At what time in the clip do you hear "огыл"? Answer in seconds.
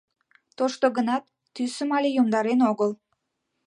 2.69-2.91